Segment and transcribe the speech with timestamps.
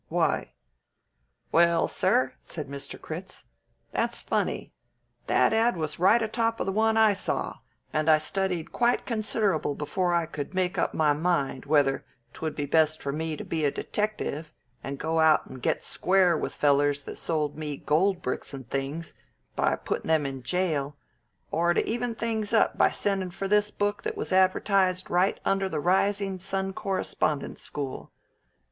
[0.09, 0.53] Why?"
[1.51, 2.99] "Well, sir," said Mr.
[2.99, 3.45] Critz,
[3.91, 4.73] "that's funny.
[5.27, 5.77] That ad.
[5.77, 7.59] was right atop of the one I saw,
[7.93, 12.03] and I studied quite considerable before I could make up my mind whether
[12.33, 14.51] 'twould be best for me to be a detective
[14.83, 18.67] and go out and get square with the fellers that sold me gold bricks and
[18.67, 19.13] things
[19.55, 20.97] by putting them in jail,
[21.51, 25.69] or to even things up by sending for this book that was advertised right under
[25.69, 28.11] the 'Rising Sun Correspondence School.'